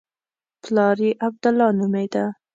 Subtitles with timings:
[0.63, 2.25] پلار یې عبدالله نومېده.